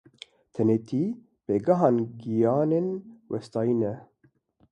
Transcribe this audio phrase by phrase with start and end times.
[0.53, 1.03] Tenêtî
[1.45, 1.89] pêgeha
[2.21, 2.87] giyanên
[3.31, 3.93] westiyayî ye.